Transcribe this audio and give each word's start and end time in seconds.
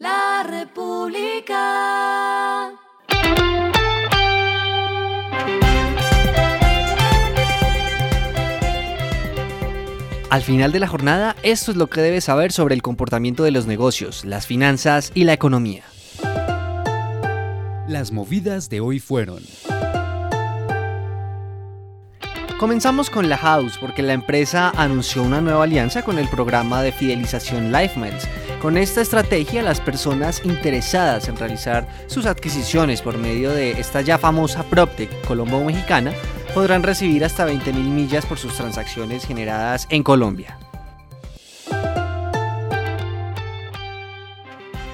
La 0.00 0.42
República. 0.48 1.58
Al 10.30 10.40
final 10.40 10.72
de 10.72 10.78
la 10.78 10.88
jornada, 10.88 11.36
esto 11.42 11.70
es 11.72 11.76
lo 11.76 11.88
que 11.88 12.00
debes 12.00 12.24
saber 12.24 12.50
sobre 12.50 12.74
el 12.74 12.80
comportamiento 12.80 13.44
de 13.44 13.50
los 13.50 13.66
negocios, 13.66 14.24
las 14.24 14.46
finanzas 14.46 15.12
y 15.14 15.24
la 15.24 15.34
economía. 15.34 15.84
Las 17.86 18.10
movidas 18.10 18.70
de 18.70 18.80
hoy 18.80 19.00
fueron. 19.00 19.42
Comenzamos 22.58 23.10
con 23.10 23.28
la 23.28 23.36
House 23.36 23.76
porque 23.78 24.00
la 24.02 24.14
empresa 24.14 24.72
anunció 24.76 25.22
una 25.22 25.42
nueva 25.42 25.64
alianza 25.64 26.02
con 26.02 26.18
el 26.18 26.28
programa 26.28 26.82
de 26.82 26.92
fidelización 26.92 27.70
LifeMiles. 27.70 28.26
Con 28.60 28.76
esta 28.76 29.00
estrategia, 29.00 29.62
las 29.62 29.80
personas 29.80 30.42
interesadas 30.44 31.28
en 31.28 31.36
realizar 31.38 31.88
sus 32.08 32.26
adquisiciones 32.26 33.00
por 33.00 33.16
medio 33.16 33.52
de 33.52 33.80
esta 33.80 34.02
ya 34.02 34.18
famosa 34.18 34.64
PropTech 34.64 35.24
Colombo 35.26 35.64
Mexicana 35.64 36.12
podrán 36.52 36.82
recibir 36.82 37.24
hasta 37.24 37.48
20.000 37.48 37.72
millas 37.72 38.26
por 38.26 38.36
sus 38.36 38.54
transacciones 38.54 39.24
generadas 39.24 39.86
en 39.88 40.02
Colombia. 40.02 40.58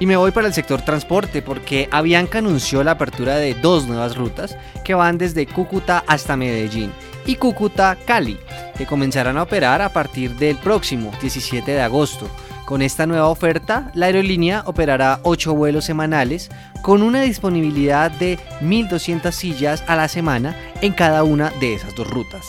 Y 0.00 0.06
me 0.06 0.16
voy 0.16 0.32
para 0.32 0.48
el 0.48 0.54
sector 0.54 0.82
transporte 0.82 1.40
porque 1.40 1.88
Avianca 1.92 2.38
anunció 2.38 2.82
la 2.82 2.90
apertura 2.92 3.36
de 3.36 3.54
dos 3.54 3.86
nuevas 3.86 4.16
rutas 4.16 4.58
que 4.84 4.94
van 4.94 5.18
desde 5.18 5.46
Cúcuta 5.46 6.02
hasta 6.08 6.36
Medellín 6.36 6.90
y 7.24 7.36
Cúcuta-Cali, 7.36 8.40
que 8.76 8.86
comenzarán 8.86 9.38
a 9.38 9.44
operar 9.44 9.80
a 9.82 9.92
partir 9.92 10.34
del 10.34 10.56
próximo 10.56 11.12
17 11.20 11.70
de 11.70 11.80
agosto. 11.80 12.28
Con 12.72 12.80
esta 12.80 13.04
nueva 13.06 13.28
oferta, 13.28 13.92
la 13.94 14.06
aerolínea 14.06 14.62
operará 14.64 15.20
8 15.24 15.54
vuelos 15.54 15.84
semanales 15.84 16.48
con 16.80 17.02
una 17.02 17.20
disponibilidad 17.20 18.10
de 18.10 18.38
1.200 18.62 19.30
sillas 19.30 19.84
a 19.88 19.94
la 19.94 20.08
semana 20.08 20.56
en 20.80 20.94
cada 20.94 21.22
una 21.22 21.50
de 21.60 21.74
esas 21.74 21.94
dos 21.94 22.08
rutas. 22.08 22.48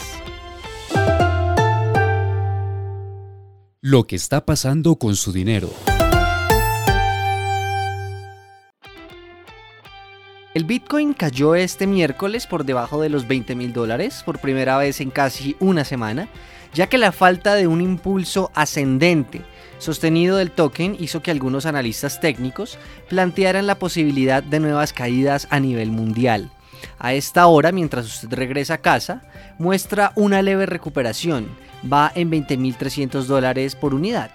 Lo 3.81 4.07
que 4.07 4.15
está 4.15 4.45
pasando 4.45 4.95
con 4.95 5.17
su 5.17 5.33
dinero. 5.33 5.69
El 10.53 10.65
Bitcoin 10.65 11.15
cayó 11.15 11.55
este 11.55 11.87
miércoles 11.87 12.45
por 12.45 12.63
debajo 12.63 13.01
de 13.01 13.09
los 13.09 13.27
20 13.27 13.55
mil 13.55 13.73
dólares 13.73 14.21
por 14.23 14.37
primera 14.37 14.77
vez 14.77 15.01
en 15.01 15.09
casi 15.09 15.55
una 15.59 15.83
semana, 15.83 16.27
ya 16.75 16.85
que 16.85 16.99
la 16.99 17.11
falta 17.11 17.55
de 17.55 17.65
un 17.65 17.81
impulso 17.81 18.51
ascendente 18.53 19.41
sostenido 19.79 20.37
del 20.37 20.51
token 20.51 20.95
hizo 20.99 21.23
que 21.23 21.31
algunos 21.31 21.65
analistas 21.65 22.21
técnicos 22.21 22.77
plantearan 23.09 23.65
la 23.65 23.79
posibilidad 23.79 24.43
de 24.43 24.59
nuevas 24.59 24.93
caídas 24.93 25.47
a 25.49 25.59
nivel 25.59 25.89
mundial. 25.89 26.51
A 26.99 27.15
esta 27.15 27.47
hora, 27.47 27.71
mientras 27.71 28.05
usted 28.05 28.31
regresa 28.37 28.75
a 28.75 28.81
casa, 28.81 29.23
muestra 29.57 30.11
una 30.15 30.43
leve 30.43 30.67
recuperación, 30.67 31.47
va 31.91 32.11
en 32.13 32.29
20.300 32.29 33.23
dólares 33.23 33.75
por 33.75 33.95
unidad. 33.95 34.29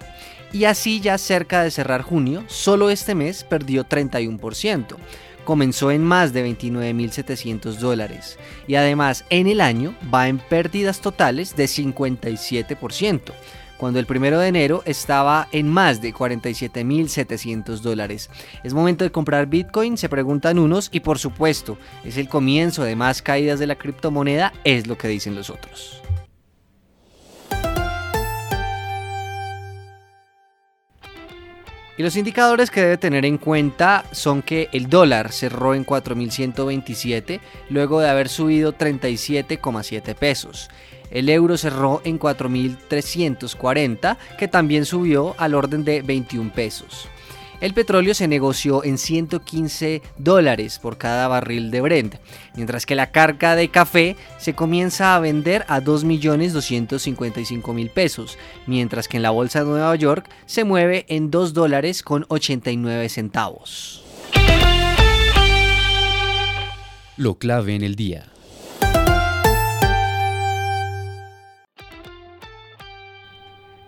Y 0.51 0.65
así 0.65 0.99
ya 0.99 1.17
cerca 1.17 1.63
de 1.63 1.71
cerrar 1.71 2.01
junio, 2.01 2.43
solo 2.47 2.89
este 2.89 3.15
mes 3.15 3.43
perdió 3.43 3.87
31% 3.87 4.97
comenzó 5.49 5.89
en 5.89 6.03
más 6.03 6.31
de 6.31 6.47
29.700 6.47 7.77
dólares 7.79 8.37
y 8.67 8.75
además 8.75 9.25
en 9.31 9.47
el 9.47 9.61
año 9.61 9.95
va 10.13 10.27
en 10.27 10.37
pérdidas 10.37 11.01
totales 11.01 11.55
de 11.55 11.65
57%, 11.65 13.31
cuando 13.79 13.97
el 13.97 14.05
primero 14.05 14.37
de 14.37 14.47
enero 14.47 14.83
estaba 14.85 15.47
en 15.51 15.67
más 15.67 16.03
de 16.03 16.13
47.700 16.13 17.79
dólares. 17.79 18.29
¿Es 18.63 18.75
momento 18.75 19.03
de 19.03 19.11
comprar 19.11 19.47
Bitcoin? 19.47 19.97
Se 19.97 20.07
preguntan 20.07 20.59
unos 20.59 20.89
y 20.91 20.99
por 20.99 21.17
supuesto 21.17 21.79
es 22.03 22.17
el 22.17 22.29
comienzo 22.29 22.83
de 22.83 22.95
más 22.95 23.23
caídas 23.23 23.57
de 23.57 23.65
la 23.65 23.75
criptomoneda, 23.75 24.53
es 24.63 24.85
lo 24.85 24.99
que 24.99 25.07
dicen 25.07 25.33
los 25.33 25.49
otros. 25.49 25.99
Y 31.99 32.01
los 32.01 32.15
indicadores 32.15 32.71
que 32.71 32.79
debe 32.79 32.97
tener 32.97 33.25
en 33.25 33.37
cuenta 33.37 34.05
son 34.13 34.41
que 34.41 34.69
el 34.71 34.87
dólar 34.87 35.33
cerró 35.33 35.75
en 35.75 35.85
4.127 35.85 37.41
luego 37.67 37.99
de 37.99 38.09
haber 38.09 38.29
subido 38.29 38.73
37,7 38.73 40.15
pesos. 40.15 40.69
El 41.11 41.27
euro 41.27 41.57
cerró 41.57 42.01
en 42.05 42.17
4.340 42.17 44.15
que 44.37 44.47
también 44.47 44.85
subió 44.85 45.35
al 45.37 45.53
orden 45.53 45.83
de 45.83 46.01
21 46.01 46.53
pesos. 46.53 47.09
El 47.61 47.73
petróleo 47.73 48.13
se 48.13 48.27
negoció 48.29 48.85
en 48.85 48.97
115 48.97 50.01
dólares 50.17 50.79
por 50.79 50.97
cada 50.97 51.27
barril 51.27 51.71
de 51.71 51.81
Brent, 51.81 52.15
mientras 52.55 52.85
que 52.85 52.95
la 52.95 53.11
carga 53.11 53.55
de 53.55 53.69
café 53.69 54.15
se 54.37 54.55
comienza 54.55 55.13
a 55.13 55.19
vender 55.19 55.65
a 55.67 55.81
2.255.000 55.81 57.91
pesos, 57.91 58.37
mientras 58.65 59.09
que 59.09 59.17
en 59.17 59.23
la 59.23 59.31
bolsa 59.31 59.59
de 59.59 59.65
Nueva 59.65 59.93
York 59.97 60.29
se 60.45 60.63
mueve 60.63 61.03
en 61.09 61.31
2 61.31 61.53
dólares 61.53 62.01
con 62.01 62.25
89 62.29 63.09
centavos. 63.09 64.05
Lo 67.17 67.37
clave 67.37 67.75
en 67.75 67.83
el 67.83 67.97
día. 67.97 68.27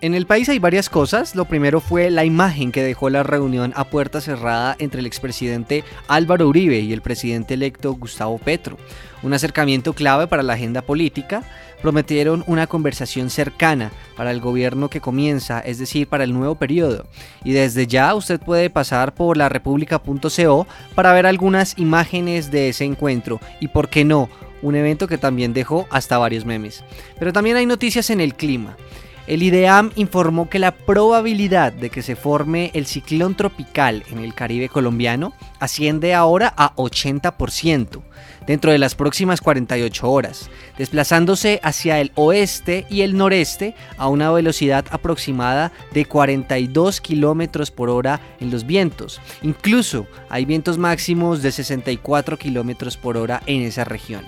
En 0.01 0.15
el 0.15 0.25
país 0.25 0.49
hay 0.49 0.57
varias 0.57 0.89
cosas. 0.89 1.35
Lo 1.35 1.45
primero 1.45 1.79
fue 1.79 2.09
la 2.09 2.25
imagen 2.25 2.71
que 2.71 2.81
dejó 2.81 3.11
la 3.11 3.21
reunión 3.21 3.71
a 3.75 3.83
puerta 3.83 4.19
cerrada 4.19 4.75
entre 4.79 4.99
el 4.99 5.05
expresidente 5.05 5.83
Álvaro 6.07 6.47
Uribe 6.47 6.79
y 6.79 6.91
el 6.91 7.03
presidente 7.03 7.53
electo 7.53 7.93
Gustavo 7.93 8.39
Petro. 8.39 8.77
Un 9.21 9.35
acercamiento 9.35 9.93
clave 9.93 10.25
para 10.25 10.41
la 10.41 10.53
agenda 10.53 10.81
política. 10.81 11.43
Prometieron 11.83 12.43
una 12.47 12.65
conversación 12.65 13.29
cercana 13.29 13.91
para 14.17 14.31
el 14.31 14.41
gobierno 14.41 14.89
que 14.89 15.01
comienza, 15.01 15.59
es 15.59 15.77
decir, 15.77 16.07
para 16.07 16.23
el 16.23 16.33
nuevo 16.33 16.55
periodo. 16.55 17.05
Y 17.43 17.51
desde 17.51 17.85
ya 17.85 18.15
usted 18.15 18.39
puede 18.39 18.71
pasar 18.71 19.13
por 19.13 19.37
la 19.37 19.49
república.co 19.49 20.65
para 20.95 21.13
ver 21.13 21.27
algunas 21.27 21.77
imágenes 21.77 22.49
de 22.49 22.69
ese 22.69 22.85
encuentro. 22.85 23.39
Y 23.59 23.67
por 23.67 23.87
qué 23.89 24.03
no, 24.03 24.29
un 24.63 24.73
evento 24.73 25.07
que 25.07 25.19
también 25.19 25.53
dejó 25.53 25.87
hasta 25.91 26.17
varios 26.17 26.43
memes. 26.43 26.83
Pero 27.19 27.31
también 27.31 27.57
hay 27.57 27.67
noticias 27.67 28.09
en 28.09 28.19
el 28.19 28.33
clima. 28.33 28.77
El 29.27 29.43
IDEAM 29.43 29.91
informó 29.95 30.49
que 30.49 30.59
la 30.59 30.71
probabilidad 30.71 31.71
de 31.71 31.89
que 31.89 32.01
se 32.01 32.15
forme 32.15 32.71
el 32.73 32.85
ciclón 32.85 33.35
tropical 33.35 34.03
en 34.09 34.19
el 34.19 34.33
Caribe 34.33 34.67
colombiano 34.67 35.33
asciende 35.59 36.13
ahora 36.13 36.53
a 36.57 36.75
80% 36.75 38.01
dentro 38.47 38.71
de 38.71 38.79
las 38.79 38.95
próximas 38.95 39.39
48 39.39 40.09
horas, 40.09 40.49
desplazándose 40.77 41.59
hacia 41.63 41.99
el 41.99 42.11
oeste 42.15 42.85
y 42.89 43.01
el 43.01 43.15
noreste 43.15 43.75
a 43.97 44.07
una 44.07 44.31
velocidad 44.31 44.85
aproximada 44.89 45.71
de 45.93 46.05
42 46.05 47.01
kilómetros 47.01 47.71
por 47.71 47.89
hora 47.89 48.19
en 48.39 48.51
los 48.51 48.65
vientos. 48.65 49.21
Incluso 49.43 50.07
hay 50.29 50.45
vientos 50.45 50.77
máximos 50.77 51.41
de 51.41 51.51
64 51.51 52.37
kilómetros 52.37 52.97
por 52.97 53.17
hora 53.17 53.41
en 53.45 53.61
esa 53.61 53.83
región. 53.83 54.23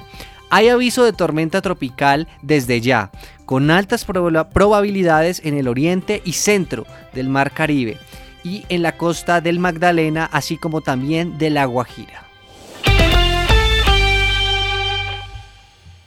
Hay 0.56 0.70
aviso 0.70 1.04
de 1.04 1.14
tormenta 1.14 1.64
tropical 1.64 2.28
desde 2.44 2.80
ya, 2.80 3.10
con 3.48 3.72
altas 3.72 4.06
probabilidades 4.06 5.42
en 5.44 5.58
el 5.58 5.68
oriente 5.68 6.22
y 6.26 6.34
centro 6.34 6.86
del 7.12 7.28
Mar 7.28 7.50
Caribe 7.50 7.98
y 8.44 8.64
en 8.70 8.84
la 8.84 8.96
costa 8.96 9.42
del 9.42 9.58
Magdalena, 9.58 10.30
así 10.32 10.58
como 10.58 10.82
también 10.82 11.40
de 11.40 11.50
la 11.50 11.66
Guajira. 11.66 12.28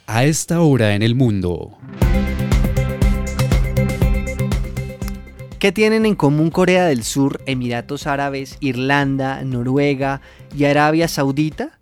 A 0.05 0.23
esta 0.23 0.61
hora 0.61 0.95
en 0.95 1.01
el 1.01 1.13
mundo. 1.13 1.77
¿Qué 5.59 5.73
tienen 5.73 6.05
en 6.05 6.15
común 6.15 6.51
Corea 6.51 6.85
del 6.85 7.03
Sur, 7.03 7.41
Emiratos 7.47 8.07
Árabes, 8.07 8.55
Irlanda, 8.61 9.43
Noruega 9.43 10.21
y 10.55 10.63
Arabia 10.63 11.09
Saudita? 11.09 11.76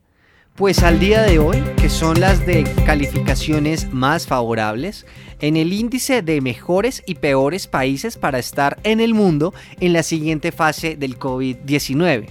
Pues 0.55 0.83
al 0.83 1.01
día 1.01 1.21
de 1.21 1.37
hoy, 1.37 1.61
que 1.75 1.89
son 1.89 2.21
las 2.21 2.45
de 2.45 2.63
calificaciones 2.85 3.91
más 3.91 4.25
favorables, 4.25 5.05
en 5.41 5.57
el 5.57 5.73
índice 5.73 6.21
de 6.21 6.39
mejores 6.39 7.03
y 7.05 7.15
peores 7.15 7.67
países 7.67 8.15
para 8.15 8.39
estar 8.39 8.79
en 8.83 9.01
el 9.01 9.13
mundo 9.13 9.53
en 9.81 9.91
la 9.91 10.01
siguiente 10.01 10.53
fase 10.53 10.95
del 10.95 11.19
COVID-19. 11.19 12.29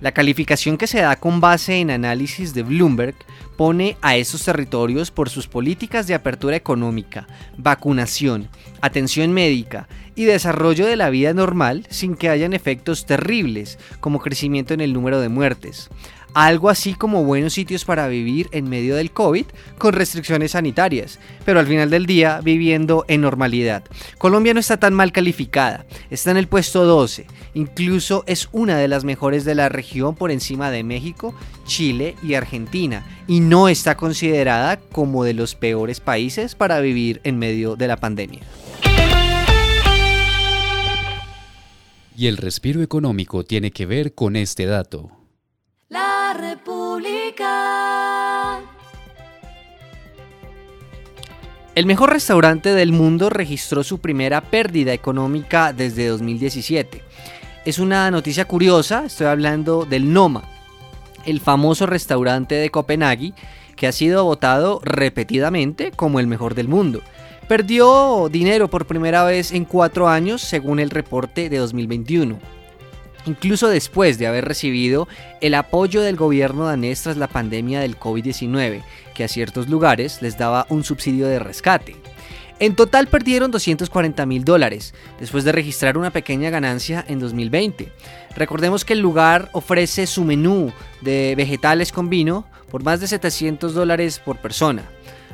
La 0.00 0.12
calificación 0.12 0.78
que 0.78 0.86
se 0.86 1.00
da 1.00 1.16
con 1.16 1.42
base 1.42 1.76
en 1.78 1.90
análisis 1.90 2.54
de 2.54 2.62
Bloomberg 2.62 3.16
pone 3.58 3.98
a 4.00 4.16
esos 4.16 4.42
territorios 4.44 5.10
por 5.10 5.28
sus 5.28 5.46
políticas 5.46 6.06
de 6.06 6.14
apertura 6.14 6.56
económica, 6.56 7.26
vacunación, 7.58 8.48
atención 8.80 9.32
médica 9.34 9.88
y 10.14 10.24
desarrollo 10.24 10.86
de 10.86 10.96
la 10.96 11.10
vida 11.10 11.34
normal 11.34 11.86
sin 11.90 12.16
que 12.16 12.30
hayan 12.30 12.54
efectos 12.54 13.04
terribles 13.04 13.78
como 14.00 14.20
crecimiento 14.20 14.72
en 14.72 14.80
el 14.80 14.94
número 14.94 15.20
de 15.20 15.28
muertes 15.28 15.90
algo 16.34 16.70
así 16.70 16.94
como 16.94 17.24
buenos 17.24 17.52
sitios 17.52 17.84
para 17.84 18.08
vivir 18.08 18.48
en 18.52 18.68
medio 18.68 18.96
del 18.96 19.10
COVID 19.10 19.46
con 19.78 19.92
restricciones 19.92 20.52
sanitarias, 20.52 21.18
pero 21.44 21.60
al 21.60 21.66
final 21.66 21.90
del 21.90 22.06
día 22.06 22.40
viviendo 22.42 23.04
en 23.08 23.20
normalidad. 23.20 23.84
Colombia 24.18 24.54
no 24.54 24.60
está 24.60 24.78
tan 24.78 24.94
mal 24.94 25.12
calificada, 25.12 25.86
está 26.10 26.30
en 26.30 26.36
el 26.36 26.48
puesto 26.48 26.84
12, 26.84 27.26
incluso 27.54 28.24
es 28.26 28.48
una 28.52 28.78
de 28.78 28.88
las 28.88 29.04
mejores 29.04 29.44
de 29.44 29.54
la 29.54 29.68
región 29.68 30.14
por 30.14 30.30
encima 30.30 30.70
de 30.70 30.84
México, 30.84 31.34
Chile 31.66 32.14
y 32.22 32.34
Argentina, 32.34 33.04
y 33.26 33.40
no 33.40 33.68
está 33.68 33.96
considerada 33.96 34.78
como 34.78 35.24
de 35.24 35.34
los 35.34 35.54
peores 35.54 36.00
países 36.00 36.54
para 36.54 36.80
vivir 36.80 37.20
en 37.24 37.38
medio 37.38 37.76
de 37.76 37.88
la 37.88 37.96
pandemia. 37.96 38.42
Y 42.16 42.26
el 42.26 42.36
respiro 42.36 42.82
económico 42.82 43.44
tiene 43.44 43.70
que 43.70 43.86
ver 43.86 44.12
con 44.12 44.34
este 44.34 44.66
dato. 44.66 45.17
El 51.78 51.86
mejor 51.86 52.10
restaurante 52.10 52.74
del 52.74 52.90
mundo 52.90 53.30
registró 53.30 53.84
su 53.84 53.98
primera 54.00 54.40
pérdida 54.40 54.92
económica 54.92 55.72
desde 55.72 56.08
2017. 56.08 57.04
Es 57.64 57.78
una 57.78 58.10
noticia 58.10 58.46
curiosa, 58.46 59.04
estoy 59.04 59.28
hablando 59.28 59.84
del 59.84 60.12
Noma, 60.12 60.42
el 61.24 61.38
famoso 61.38 61.86
restaurante 61.86 62.56
de 62.56 62.70
Copenhague 62.70 63.32
que 63.76 63.86
ha 63.86 63.92
sido 63.92 64.24
votado 64.24 64.80
repetidamente 64.82 65.92
como 65.92 66.18
el 66.18 66.26
mejor 66.26 66.56
del 66.56 66.66
mundo. 66.66 67.00
Perdió 67.46 68.28
dinero 68.28 68.66
por 68.66 68.88
primera 68.88 69.22
vez 69.22 69.52
en 69.52 69.64
cuatro 69.64 70.08
años 70.08 70.42
según 70.42 70.80
el 70.80 70.90
reporte 70.90 71.48
de 71.48 71.58
2021 71.58 72.57
incluso 73.28 73.68
después 73.68 74.18
de 74.18 74.26
haber 74.26 74.44
recibido 74.46 75.06
el 75.40 75.54
apoyo 75.54 76.02
del 76.02 76.16
gobierno 76.16 76.64
danés 76.64 77.02
tras 77.02 77.16
la 77.16 77.28
pandemia 77.28 77.80
del 77.80 77.98
COVID-19, 77.98 78.82
que 79.14 79.24
a 79.24 79.28
ciertos 79.28 79.68
lugares 79.68 80.22
les 80.22 80.38
daba 80.38 80.66
un 80.70 80.82
subsidio 80.82 81.28
de 81.28 81.38
rescate. 81.38 81.96
En 82.58 82.74
total 82.74 83.06
perdieron 83.06 83.52
240 83.52 84.26
mil 84.26 84.44
dólares, 84.44 84.92
después 85.20 85.44
de 85.44 85.52
registrar 85.52 85.96
una 85.96 86.10
pequeña 86.10 86.50
ganancia 86.50 87.04
en 87.06 87.20
2020. 87.20 87.92
Recordemos 88.34 88.84
que 88.84 88.94
el 88.94 88.98
lugar 88.98 89.48
ofrece 89.52 90.06
su 90.08 90.24
menú 90.24 90.72
de 91.00 91.34
vegetales 91.36 91.92
con 91.92 92.08
vino 92.08 92.46
por 92.70 92.82
más 92.82 93.00
de 93.00 93.06
700 93.06 93.74
dólares 93.74 94.18
por 94.18 94.38
persona. 94.38 94.82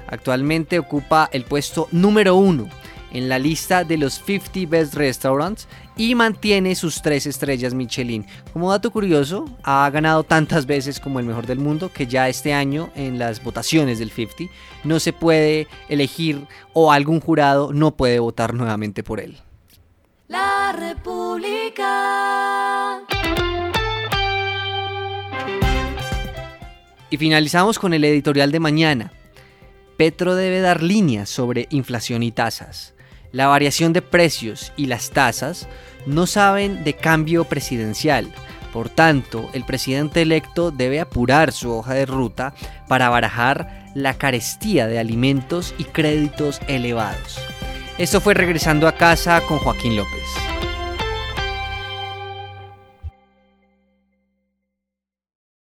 Actualmente 0.06 0.78
ocupa 0.78 1.30
el 1.32 1.44
puesto 1.44 1.88
número 1.92 2.36
uno 2.36 2.68
en 3.14 3.30
la 3.30 3.38
lista 3.38 3.84
de 3.84 3.96
los 3.96 4.20
50 4.22 4.68
Best 4.68 4.94
Restaurants 4.94 5.66
y 5.96 6.14
mantiene 6.14 6.74
sus 6.74 7.00
tres 7.00 7.24
estrellas 7.24 7.72
Michelin. 7.72 8.26
Como 8.52 8.70
dato 8.70 8.90
curioso, 8.90 9.46
ha 9.62 9.88
ganado 9.90 10.24
tantas 10.24 10.66
veces 10.66 11.00
como 11.00 11.20
el 11.20 11.26
mejor 11.26 11.46
del 11.46 11.60
mundo 11.60 11.90
que 11.90 12.06
ya 12.06 12.28
este 12.28 12.52
año 12.52 12.90
en 12.94 13.18
las 13.18 13.42
votaciones 13.42 13.98
del 13.98 14.10
50 14.10 14.52
no 14.82 15.00
se 15.00 15.14
puede 15.14 15.68
elegir 15.88 16.46
o 16.74 16.92
algún 16.92 17.20
jurado 17.20 17.72
no 17.72 17.96
puede 17.96 18.18
votar 18.18 18.52
nuevamente 18.52 19.02
por 19.02 19.20
él. 19.20 19.38
La 20.28 20.72
República. 20.72 21.84
Y 27.10 27.16
finalizamos 27.16 27.78
con 27.78 27.94
el 27.94 28.04
editorial 28.04 28.50
de 28.50 28.58
mañana. 28.58 29.12
Petro 29.96 30.34
debe 30.34 30.60
dar 30.60 30.82
líneas 30.82 31.28
sobre 31.28 31.68
inflación 31.70 32.24
y 32.24 32.32
tasas. 32.32 32.94
La 33.34 33.48
variación 33.48 33.92
de 33.92 34.00
precios 34.00 34.72
y 34.76 34.86
las 34.86 35.10
tasas 35.10 35.66
no 36.06 36.28
saben 36.28 36.84
de 36.84 36.94
cambio 36.94 37.42
presidencial. 37.42 38.32
Por 38.72 38.90
tanto, 38.90 39.50
el 39.54 39.64
presidente 39.64 40.22
electo 40.22 40.70
debe 40.70 41.00
apurar 41.00 41.50
su 41.50 41.72
hoja 41.72 41.94
de 41.94 42.06
ruta 42.06 42.54
para 42.86 43.08
barajar 43.08 43.90
la 43.96 44.14
carestía 44.14 44.86
de 44.86 45.00
alimentos 45.00 45.74
y 45.78 45.84
créditos 45.84 46.60
elevados. 46.68 47.40
Esto 47.98 48.20
fue 48.20 48.34
regresando 48.34 48.86
a 48.86 48.94
casa 48.94 49.40
con 49.48 49.58
Joaquín 49.58 49.96
López. 49.96 50.43